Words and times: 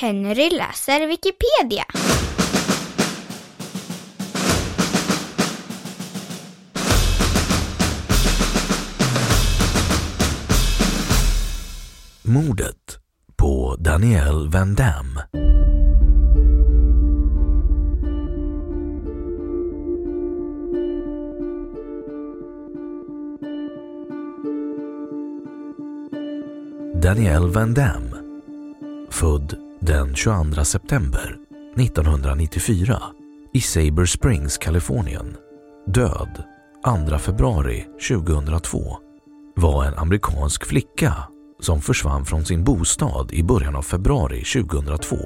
Henry 0.00 0.50
läser 0.50 1.06
Wikipedia. 1.06 1.84
Mordet 12.22 12.98
på 13.36 13.76
Danielle 13.78 14.48
Van 14.48 14.74
Damme. 14.74 15.24
Danielle 27.02 27.46
Van 27.46 27.74
Damme, 27.74 28.22
född 29.10 29.67
den 29.80 30.14
22 30.14 30.64
september 30.64 31.36
1994 31.76 33.02
i 33.52 33.60
Saber 33.60 34.06
Springs, 34.06 34.58
Kalifornien, 34.58 35.36
död 35.86 36.44
2 37.08 37.18
februari 37.18 37.84
2002, 38.08 38.96
var 39.56 39.84
en 39.84 39.94
amerikansk 39.94 40.66
flicka 40.66 41.14
som 41.60 41.80
försvann 41.80 42.24
från 42.24 42.44
sin 42.44 42.64
bostad 42.64 43.32
i 43.32 43.42
början 43.42 43.76
av 43.76 43.82
februari 43.82 44.44
2002. 44.44 45.16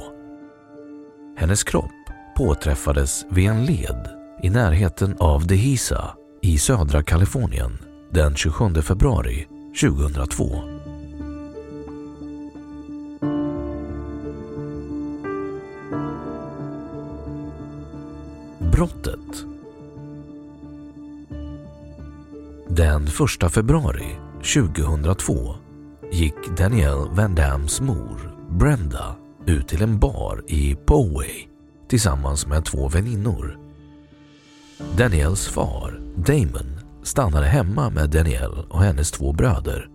Hennes 1.36 1.64
kropp 1.64 1.90
påträffades 2.36 3.24
vid 3.30 3.48
en 3.48 3.64
led 3.64 4.08
i 4.42 4.50
närheten 4.50 5.16
av 5.18 5.46
Dehisa 5.46 6.14
i 6.42 6.58
södra 6.58 7.02
Kalifornien 7.02 7.78
den 8.10 8.36
27 8.36 8.74
februari 8.74 9.46
2002. 9.80 10.71
1 23.20 23.50
februari 23.50 24.18
2002 24.42 25.54
gick 26.12 26.56
Danielle 26.56 27.08
Van 27.10 27.34
Dams 27.34 27.80
mor, 27.80 28.36
Brenda, 28.50 29.16
ut 29.46 29.68
till 29.68 29.82
en 29.82 29.98
bar 29.98 30.44
i 30.46 30.74
Poway 30.74 31.48
tillsammans 31.88 32.46
med 32.46 32.64
två 32.64 32.88
väninnor. 32.88 33.58
Daniels 34.96 35.48
far, 35.48 36.00
Damon, 36.16 36.80
stannade 37.02 37.46
hemma 37.46 37.90
med 37.90 38.10
Danielle 38.10 38.64
och 38.68 38.82
hennes 38.82 39.10
två 39.10 39.32
bröder. 39.32 39.88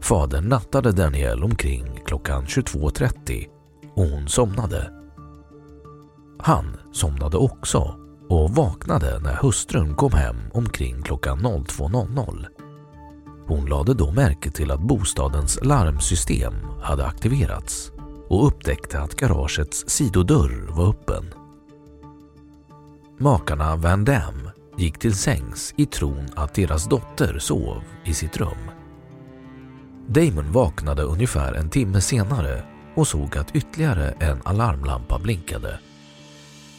Fadern 0.00 0.44
nattade 0.44 0.92
Danielle 0.92 1.44
omkring 1.44 2.00
klockan 2.06 2.44
22.30 2.44 3.46
och 3.94 4.04
hon 4.04 4.28
somnade. 4.28 4.92
Han 6.38 6.76
somnade 6.92 7.36
också 7.36 8.03
och 8.34 8.54
vaknade 8.54 9.20
när 9.20 9.34
hustrun 9.34 9.94
kom 9.94 10.12
hem 10.12 10.36
omkring 10.52 11.02
klockan 11.02 11.38
02.00. 11.38 12.46
Hon 13.46 13.66
lade 13.66 13.94
då 13.94 14.12
märke 14.12 14.50
till 14.50 14.70
att 14.70 14.80
bostadens 14.80 15.58
larmsystem 15.62 16.54
hade 16.82 17.06
aktiverats 17.06 17.92
och 18.28 18.46
upptäckte 18.46 19.00
att 19.00 19.14
garagets 19.14 19.84
sidodörr 19.88 20.66
var 20.70 20.88
öppen. 20.88 21.34
Makarna 23.18 23.76
Van 23.76 24.04
Damme 24.04 24.50
gick 24.76 24.98
till 24.98 25.14
sängs 25.14 25.74
i 25.76 25.86
tron 25.86 26.28
att 26.36 26.54
deras 26.54 26.88
dotter 26.88 27.38
sov 27.38 27.82
i 28.04 28.14
sitt 28.14 28.36
rum. 28.36 28.70
Damon 30.06 30.52
vaknade 30.52 31.02
ungefär 31.02 31.54
en 31.54 31.70
timme 31.70 32.00
senare 32.00 32.62
och 32.94 33.08
såg 33.08 33.38
att 33.38 33.56
ytterligare 33.56 34.10
en 34.10 34.40
alarmlampa 34.44 35.18
blinkade. 35.18 35.78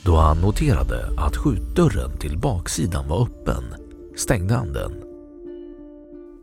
Då 0.06 0.16
han 0.16 0.42
noterade 0.42 1.10
att 1.18 1.38
skjutdörren 1.38 2.18
till 2.18 2.38
baksidan 2.38 3.08
var 3.08 3.22
öppen 3.22 3.64
stängde 4.16 4.54
han 4.54 4.74
den 4.74 5.06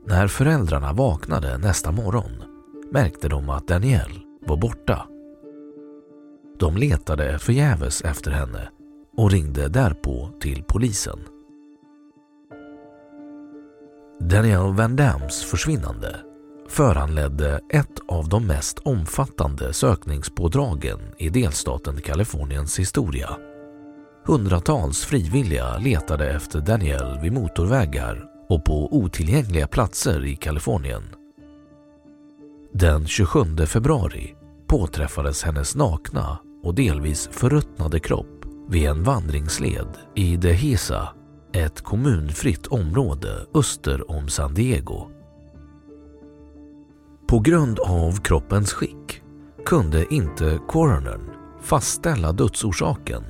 när 0.06 0.28
föräldrarna 0.28 0.92
vaknade 0.92 1.58
nästa 1.58 1.92
morgon 1.92 2.42
märkte 2.90 3.28
de 3.28 3.50
att 3.50 3.68
Danielle 3.68 4.20
var 4.46 4.56
borta. 4.56 5.06
De 6.58 6.76
letade 6.76 7.38
förgäves 7.38 8.02
efter 8.02 8.30
henne 8.30 8.68
och 9.16 9.30
ringde 9.30 9.68
därpå 9.68 10.30
till 10.40 10.64
polisen. 10.68 11.18
Danielle 14.20 14.72
Van 14.72 14.96
Dams 14.96 15.44
försvinnande 15.44 16.16
föranledde 16.68 17.60
ett 17.70 18.00
av 18.08 18.28
de 18.28 18.46
mest 18.46 18.78
omfattande 18.78 19.72
sökningspådragen 19.72 21.00
i 21.18 21.28
delstaten 21.28 22.00
Kaliforniens 22.00 22.78
historia. 22.78 23.30
Hundratals 24.24 25.04
frivilliga 25.04 25.78
letade 25.78 26.30
efter 26.30 26.60
Danielle 26.60 27.20
vid 27.22 27.32
motorvägar 27.32 28.24
och 28.48 28.64
på 28.64 28.96
otillgängliga 28.96 29.66
platser 29.66 30.24
i 30.24 30.36
Kalifornien. 30.36 31.02
Den 32.72 33.06
27 33.06 33.56
februari 33.66 34.34
påträffades 34.66 35.42
hennes 35.42 35.76
nakna 35.76 36.38
och 36.62 36.74
delvis 36.74 37.28
förruttnade 37.32 38.00
kropp 38.00 38.44
vid 38.68 38.88
en 38.88 39.02
vandringsled 39.02 39.88
i 40.14 40.36
Dehesa, 40.36 41.08
ett 41.52 41.80
kommunfritt 41.80 42.66
område 42.66 43.46
öster 43.54 44.10
om 44.10 44.28
San 44.28 44.54
Diego. 44.54 45.08
På 47.28 47.40
grund 47.40 47.78
av 47.78 48.20
kroppens 48.20 48.72
skick 48.72 49.22
kunde 49.66 50.14
inte 50.14 50.58
coronern 50.68 51.30
fastställa 51.62 52.32
dödsorsaken 52.32 53.22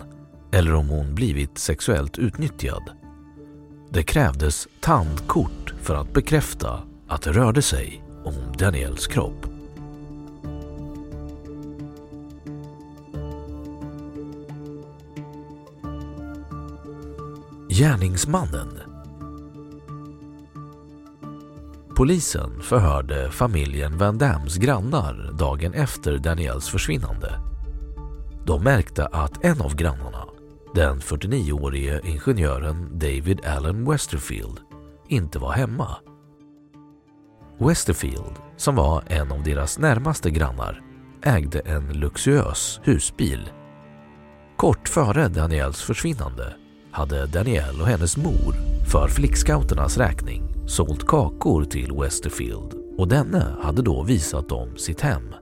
eller 0.53 0.75
om 0.75 0.89
hon 0.89 1.15
blivit 1.15 1.59
sexuellt 1.59 2.19
utnyttjad. 2.19 2.83
Det 3.91 4.03
krävdes 4.03 4.69
tandkort 4.81 5.75
för 5.83 5.95
att 5.95 6.13
bekräfta 6.13 6.83
att 7.09 7.23
det 7.23 7.33
rörde 7.33 7.63
sig 7.63 8.05
om 8.25 8.35
Daniels 8.59 9.07
kropp. 9.07 9.47
Gärningsmannen 17.69 18.93
Polisen 21.97 22.63
förhörde 22.63 23.31
familjen 23.31 23.99
Van 23.99 24.19
Dams 24.19 24.57
grannar 24.57 25.33
dagen 25.39 25.75
efter 25.75 26.19
Daniels 26.19 26.69
försvinnande. 26.69 27.41
De 28.47 28.65
märkte 28.65 29.07
att 29.07 29.45
en 29.45 29.61
av 29.61 29.77
grannarna, 29.77 30.25
den 30.75 31.01
49-årige 31.01 32.01
ingenjören 32.05 32.99
David 32.99 33.47
Allen 33.47 33.91
Westerfield, 33.91 34.61
inte 35.09 35.39
var 35.39 35.53
hemma. 35.53 35.97
Westerfield, 37.59 38.35
som 38.57 38.75
var 38.75 39.03
en 39.07 39.33
av 39.33 39.43
deras 39.43 39.79
närmaste 39.79 40.31
grannar, 40.31 40.83
ägde 41.23 41.61
en 41.61 41.93
luxuös 41.93 42.81
husbil. 42.85 43.51
Kort 44.57 44.89
före 44.89 45.29
Daniels 45.29 45.83
försvinnande 45.83 46.55
hade 46.91 47.27
Danielle 47.27 47.83
och 47.83 47.89
hennes 47.89 48.17
mor 48.17 48.55
för 48.93 49.09
flickscouternas 49.09 49.99
räkning 49.99 50.43
sålt 50.67 51.07
kakor 51.07 51.65
till 51.65 51.93
Westerfield 51.93 52.75
och 52.99 53.09
denne 53.09 53.57
hade 53.63 53.83
då 53.83 54.03
visat 54.03 54.49
dem 54.49 54.77
sitt 54.77 55.01
hem. 55.01 55.35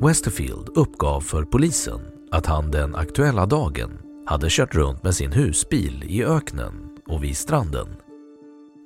Westerfield 0.00 0.68
uppgav 0.74 1.20
för 1.20 1.44
polisen 1.44 2.00
att 2.32 2.46
han 2.46 2.70
den 2.70 2.94
aktuella 2.94 3.46
dagen 3.46 3.98
hade 4.26 4.46
kört 4.50 4.74
runt 4.74 5.02
med 5.02 5.14
sin 5.14 5.32
husbil 5.32 6.04
i 6.06 6.24
öknen 6.24 6.98
och 7.06 7.24
vid 7.24 7.36
stranden. 7.36 7.88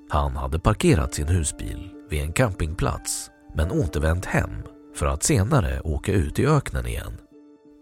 Han 0.09 0.37
hade 0.37 0.59
parkerat 0.59 1.15
sin 1.15 1.29
husbil 1.29 1.91
vid 2.11 2.23
en 2.23 2.33
campingplats 2.33 3.31
men 3.55 3.71
återvänt 3.71 4.25
hem 4.25 4.51
för 4.95 5.07
att 5.07 5.23
senare 5.23 5.81
åka 5.81 6.13
ut 6.13 6.39
i 6.39 6.47
öknen 6.47 6.87
igen. 6.87 7.13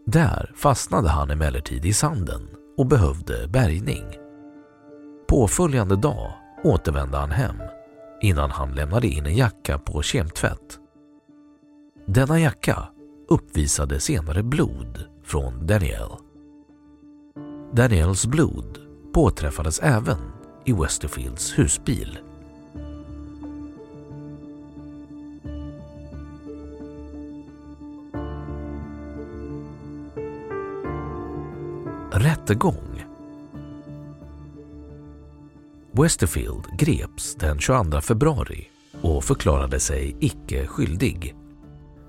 Där 0.07 0.53
fastnade 0.57 1.09
han 1.09 1.31
emellertid 1.31 1.85
i 1.85 1.93
sanden 1.93 2.49
och 2.77 2.87
behövde 2.87 3.49
bärgning. 3.49 4.05
Påföljande 5.29 5.97
dag 5.97 6.33
återvände 6.65 7.17
han 7.17 7.31
hem 7.31 7.57
innan 8.21 8.51
han 8.51 8.75
lämnade 8.75 9.07
in 9.07 9.27
en 9.27 9.37
jacka 9.37 9.79
på 9.79 10.03
kemtvätt. 10.03 10.79
Denna 12.07 12.41
jacka 12.41 12.89
uppvisade 13.29 14.01
senare 14.01 14.43
blod 14.43 15.14
från 15.25 15.67
Daniel. 15.67 16.11
Daniels 17.73 18.27
blod 18.27 18.79
påträffades 19.13 19.81
även 19.83 20.19
i 20.65 20.73
Westerfields 20.73 21.59
husbil. 21.59 22.19
Rättegång 32.13 33.05
Westerfield 35.93 36.79
greps 36.79 37.35
den 37.35 37.59
22 37.59 38.01
februari 38.01 38.69
och 39.03 39.25
förklarade 39.25 39.81
sig 39.81 40.17
icke 40.21 40.67
skyldig. 40.67 41.35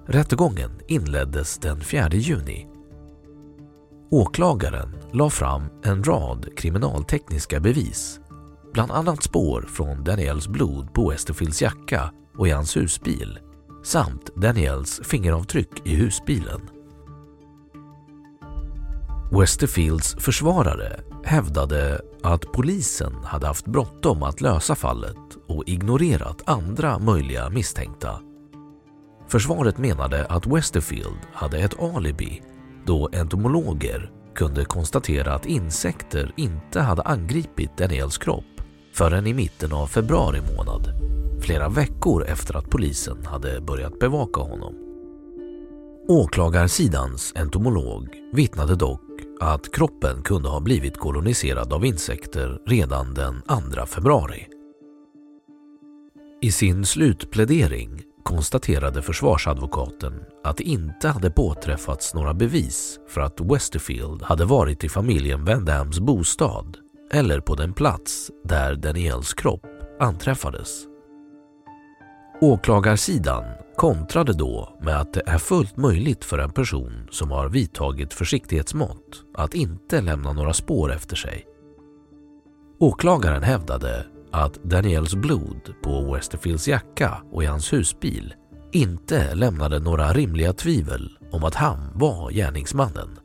Rättegången 0.05 0.71
inleddes 0.87 1.57
den 1.57 1.81
4 1.81 2.09
juni. 2.09 2.74
Åklagaren 4.09 4.95
la 5.13 5.29
fram 5.29 5.63
en 5.83 6.03
rad 6.03 6.57
kriminaltekniska 6.57 7.59
bevis, 7.59 8.19
bland 8.73 8.91
annat 8.91 9.23
spår 9.23 9.65
från 9.69 10.03
Daniels 10.03 10.47
blod 10.47 10.93
på 10.93 11.09
Westerfields 11.09 11.61
jacka 11.61 12.11
och 12.37 12.47
i 12.47 12.51
hans 12.51 12.77
husbil 12.77 13.39
samt 13.83 14.35
Daniels 14.35 15.01
fingeravtryck 15.03 15.87
i 15.87 15.95
husbilen. 15.95 16.61
Westerfields 19.31 20.15
försvarare 20.19 20.99
hävdade 21.23 22.01
att 22.23 22.51
polisen 22.51 23.13
hade 23.23 23.47
haft 23.47 23.65
bråttom 23.65 24.23
att 24.23 24.41
lösa 24.41 24.75
fallet 24.75 25.37
och 25.47 25.63
ignorerat 25.67 26.41
andra 26.45 26.99
möjliga 26.99 27.49
misstänkta. 27.49 28.19
Försvaret 29.27 29.77
menade 29.77 30.25
att 30.25 30.47
Westerfield 30.47 31.19
hade 31.33 31.57
ett 31.57 31.79
alibi 31.79 32.41
då 32.85 33.09
entomologer 33.13 34.11
kunde 34.35 34.65
konstatera 34.65 35.33
att 35.33 35.45
insekter 35.45 36.33
inte 36.37 36.81
hade 36.81 37.01
angripit 37.01 37.77
Daniels 37.77 38.17
kropp 38.17 38.61
förrän 38.93 39.27
i 39.27 39.33
mitten 39.33 39.73
av 39.73 39.87
februari 39.87 40.39
månad, 40.55 40.89
flera 41.41 41.69
veckor 41.69 42.25
efter 42.25 42.57
att 42.57 42.69
polisen 42.69 43.25
hade 43.25 43.61
börjat 43.61 43.99
bevaka 43.99 44.41
honom. 44.41 44.75
Åklagarsidans 46.07 47.33
entomolog 47.35 48.09
vittnade 48.33 48.75
dock 48.75 49.01
att 49.39 49.75
kroppen 49.75 50.23
kunde 50.23 50.49
ha 50.49 50.59
blivit 50.59 50.97
koloniserad 50.97 51.73
av 51.73 51.85
insekter 51.85 52.61
redan 52.65 53.13
den 53.13 53.41
2 53.75 53.85
februari. 53.85 54.47
I 56.41 56.51
sin 56.51 56.85
slutplädering 56.85 58.01
konstaterade 58.25 59.01
försvarsadvokaten 59.01 60.23
att 60.43 60.57
det 60.57 60.63
inte 60.63 61.07
hade 61.07 61.31
påträffats 61.31 62.13
några 62.13 62.33
bevis 62.33 62.99
för 63.07 63.21
att 63.21 63.41
Westerfield 63.41 64.21
hade 64.21 64.45
varit 64.45 64.83
i 64.83 64.89
familjen 64.89 65.45
Van 65.45 65.65
Dams 65.65 65.99
bostad 65.99 66.77
eller 67.11 67.39
på 67.39 67.55
den 67.55 67.73
plats 67.73 68.31
där 68.43 68.75
Daniels 68.75 69.33
kropp 69.33 69.65
anträffades. 69.99 70.83
Åklagarsidan 72.41 73.43
kontrade 73.75 74.33
då 74.33 74.77
med 74.81 74.99
att 74.99 75.13
det 75.13 75.23
är 75.25 75.37
fullt 75.37 75.77
möjligt 75.77 76.25
för 76.25 76.37
en 76.37 76.51
person 76.51 77.07
som 77.11 77.31
har 77.31 77.49
vidtagit 77.49 78.13
försiktighetsmått 78.13 79.23
att 79.37 79.53
inte 79.53 80.01
lämna 80.01 80.33
några 80.33 80.53
spår 80.53 80.93
efter 80.93 81.15
sig. 81.15 81.45
Åklagaren 82.79 83.43
hävdade 83.43 84.05
att 84.35 84.63
Daniels 84.63 85.15
blod 85.15 85.73
på 85.83 86.13
Westerfields 86.13 86.67
jacka 86.67 87.21
och 87.31 87.43
i 87.43 87.45
hans 87.45 87.73
husbil 87.73 88.33
inte 88.71 89.35
lämnade 89.35 89.79
några 89.79 90.13
rimliga 90.13 90.53
tvivel 90.53 91.17
om 91.31 91.43
att 91.43 91.55
han 91.55 91.91
var 91.93 92.31
gärningsmannen. 92.31 93.19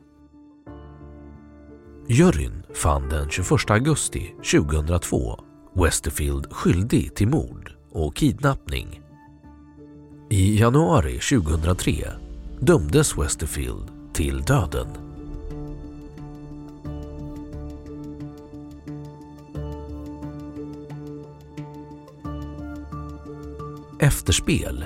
Juryn 2.07 2.63
fann 2.73 3.09
den 3.09 3.29
21 3.29 3.49
augusti 3.69 4.35
2002 4.51 5.39
Westerfield 5.73 6.53
skyldig 6.53 7.15
till 7.15 7.27
mord 7.27 7.71
och 7.91 8.15
kidnappning. 8.15 9.01
I 10.29 10.59
januari 10.59 11.19
2003 11.19 12.07
dömdes 12.59 13.17
Westerfield 13.17 13.91
till 14.13 14.41
döden. 14.41 14.87
Efterspel 24.11 24.85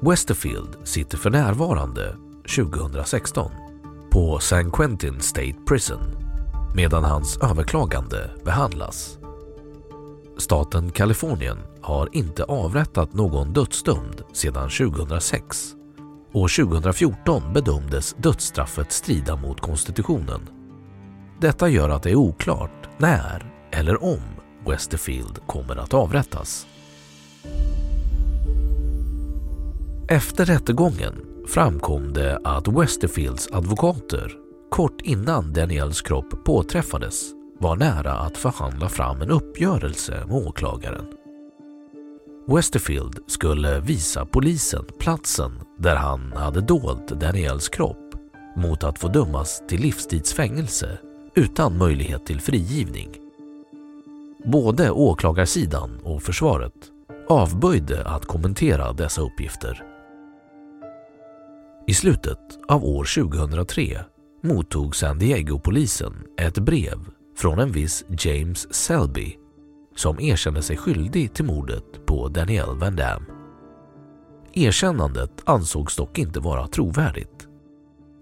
Westerfield 0.00 0.76
sitter 0.84 1.18
för 1.18 1.30
närvarande, 1.30 2.16
2016, 2.56 3.50
på 4.10 4.38
San 4.38 4.70
Quentin 4.70 5.20
State 5.20 5.54
Prison 5.68 6.00
medan 6.74 7.04
hans 7.04 7.36
överklagande 7.36 8.30
behandlas. 8.44 9.18
Staten 10.38 10.90
Kalifornien 10.90 11.58
har 11.82 12.08
inte 12.12 12.44
avrättat 12.44 13.12
någon 13.12 13.52
dödsdömd 13.52 14.22
sedan 14.32 14.70
2006. 14.70 15.74
och 16.32 16.50
2014 16.50 17.52
bedömdes 17.52 18.14
dödsstraffet 18.18 18.92
strida 18.92 19.36
mot 19.36 19.60
konstitutionen. 19.60 20.48
Detta 21.40 21.68
gör 21.68 21.88
att 21.88 22.02
det 22.02 22.10
är 22.10 22.16
oklart 22.16 22.88
när 22.98 23.52
eller 23.70 24.04
om 24.04 24.22
Westerfield 24.66 25.46
kommer 25.46 25.76
att 25.76 25.94
avrättas. 25.94 26.66
Efter 30.08 30.44
rättegången 30.44 31.14
framkom 31.46 32.12
det 32.12 32.40
att 32.44 32.68
Westerfields 32.68 33.48
advokater 33.52 34.32
kort 34.70 35.00
innan 35.00 35.52
Daniels 35.52 36.02
kropp 36.02 36.44
påträffades 36.44 37.32
var 37.60 37.76
nära 37.76 38.12
att 38.12 38.36
förhandla 38.36 38.88
fram 38.88 39.22
en 39.22 39.30
uppgörelse 39.30 40.24
med 40.26 40.36
åklagaren. 40.36 41.06
Westerfield 42.46 43.18
skulle 43.26 43.80
visa 43.80 44.26
polisen 44.26 44.84
platsen 44.98 45.52
där 45.78 45.96
han 45.96 46.32
hade 46.32 46.60
dolt 46.60 47.08
Daniels 47.08 47.68
kropp 47.68 48.14
mot 48.56 48.84
att 48.84 48.98
få 48.98 49.08
dömas 49.08 49.62
till 49.68 49.80
livstidsfängelse 49.80 50.98
utan 51.34 51.78
möjlighet 51.78 52.26
till 52.26 52.40
frigivning. 52.40 53.08
Både 54.44 54.90
åklagarsidan 54.90 56.00
och 56.02 56.22
försvaret 56.22 56.93
avböjde 57.28 58.04
att 58.04 58.26
kommentera 58.26 58.92
dessa 58.92 59.20
uppgifter. 59.20 59.84
I 61.86 61.94
slutet 61.94 62.38
av 62.68 62.84
år 62.84 63.22
2003 63.28 64.00
mottog 64.42 64.96
San 64.96 65.18
Diego-polisen 65.18 66.12
ett 66.40 66.58
brev 66.58 66.98
från 67.36 67.58
en 67.58 67.72
viss 67.72 68.04
James 68.08 68.74
Selby 68.74 69.36
som 69.96 70.20
erkände 70.20 70.62
sig 70.62 70.76
skyldig 70.76 71.34
till 71.34 71.44
mordet 71.44 72.06
på 72.06 72.28
Danielle 72.28 72.72
Van 72.72 72.96
Damme. 72.96 73.26
Erkännandet 74.52 75.42
ansågs 75.44 75.96
dock 75.96 76.18
inte 76.18 76.40
vara 76.40 76.66
trovärdigt. 76.66 77.48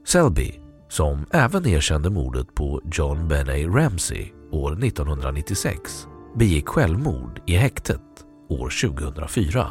Selby, 0.06 0.52
som 0.88 1.26
även 1.30 1.66
erkände 1.66 2.10
mordet 2.10 2.54
på 2.54 2.80
John 2.92 3.28
Benay 3.28 3.66
Ramsey 3.66 4.32
år 4.50 4.84
1996, 4.84 6.06
begick 6.36 6.68
självmord 6.68 7.40
i 7.46 7.56
häktet 7.56 8.00
år 8.48 8.88
2004. 8.90 9.70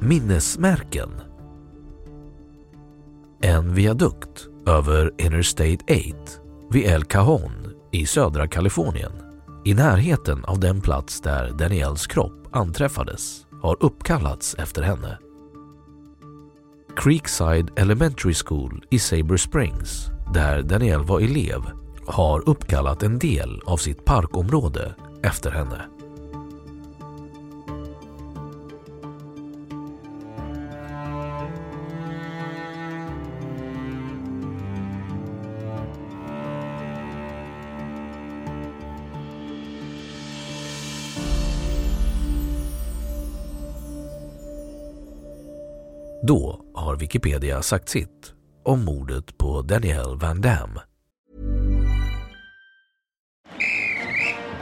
Minnesmärken 0.00 1.10
En 3.40 3.74
viadukt 3.74 4.48
över 4.66 5.12
Interstate 5.18 5.74
8 5.74 6.40
vid 6.70 6.86
El 6.86 7.04
Cajon 7.04 7.52
i 7.92 8.06
södra 8.06 8.48
Kalifornien 8.48 9.12
i 9.64 9.74
närheten 9.74 10.44
av 10.44 10.60
den 10.60 10.80
plats 10.80 11.20
där 11.20 11.50
Daniels 11.50 12.06
kropp 12.06 12.48
anträffades 12.52 13.46
har 13.62 13.76
uppkallats 13.80 14.54
efter 14.54 14.82
henne. 14.82 15.18
Creekside 16.96 17.70
Elementary 17.76 18.34
School 18.34 18.84
i 18.90 18.98
Saber 18.98 19.36
Springs, 19.36 20.06
där 20.34 20.62
Danielle 20.62 21.04
var 21.04 21.20
elev, 21.20 21.60
har 22.10 22.48
uppkallat 22.48 23.02
en 23.02 23.18
del 23.18 23.60
av 23.64 23.76
sitt 23.76 24.04
parkområde 24.04 24.94
efter 25.22 25.50
henne. 25.50 25.86
Då 46.22 46.60
har 46.74 46.96
Wikipedia 46.96 47.62
sagt 47.62 47.88
sitt 47.88 48.34
om 48.64 48.84
mordet 48.84 49.38
på 49.38 49.62
Danielle 49.62 50.16
Van 50.16 50.40
Damme. 50.40 50.89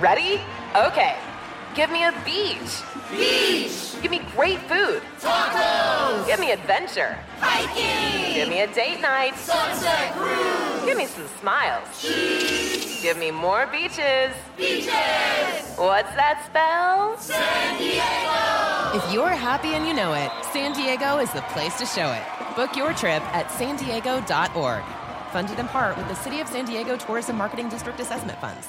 Ready? 0.01 0.41
Okay. 0.77 1.17
Give 1.75 1.91
me 1.91 2.05
a 2.05 2.13
beach. 2.25 2.83
Beach. 3.11 4.01
Give 4.01 4.13
me 4.13 4.21
great 4.37 4.61
food. 4.61 5.03
Tacos. 5.21 6.25
Give 6.25 6.39
me 6.39 6.53
adventure. 6.53 7.19
Hiking. 7.41 8.35
Give 8.35 8.49
me 8.49 8.61
a 8.61 8.73
date 8.73 9.01
night. 9.01 9.37
Sunset 9.37 10.15
cruise. 10.15 10.85
Give 10.85 10.97
me 10.97 11.07
some 11.07 11.27
smiles. 11.41 12.01
Cheese. 12.01 13.03
Give 13.03 13.19
me 13.19 13.33
more 13.33 13.67
beaches. 13.67 14.35
Beaches. 14.57 15.75
What's 15.77 16.15
that 16.15 16.45
spell? 16.47 17.19
San 17.19 17.79
Diego. 17.79 19.05
If 19.05 19.13
you're 19.13 19.29
happy 19.29 19.75
and 19.75 19.85
you 19.85 19.95
know 19.95 20.15
it, 20.15 20.31
San 20.53 20.73
Diego 20.75 21.19
is 21.19 21.33
the 21.33 21.43
place 21.53 21.77
to 21.79 21.87
show 21.87 22.13
it. 22.13 22.23
Book 22.55 22.77
your 22.77 22.93
trip 22.95 23.23
at 23.35 23.51
san 23.51 23.77
diego.org. 23.77 24.83
Funded 25.33 25.59
in 25.59 25.67
part 25.69 25.97
with 25.97 26.07
the 26.09 26.15
City 26.15 26.41
of 26.41 26.47
San 26.47 26.67
Diego 26.67 26.97
Tourism 26.97 27.37
Marketing 27.37 27.69
District 27.69 27.99
Assessment 27.99 28.41
Funds. 28.41 28.69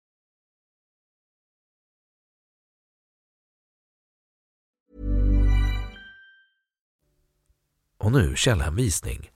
Och 8.01 8.11
nu 8.11 8.35
källhänvisning. 8.35 9.29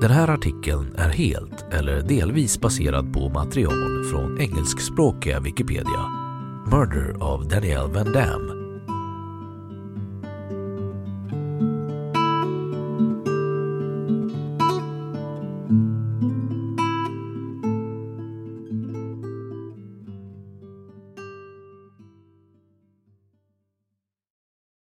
Den 0.00 0.10
här 0.10 0.28
artikeln 0.30 0.94
är 0.96 1.08
helt 1.08 1.66
eller 1.72 2.02
delvis 2.02 2.60
baserad 2.60 3.12
på 3.12 3.28
material 3.28 4.04
från 4.04 4.40
engelskspråkiga 4.40 5.40
Wikipedia. 5.40 6.06
Murder 6.66 7.22
of 7.22 7.46
Danielle 7.46 7.92
Van 7.92 8.12
Damme 8.12 8.57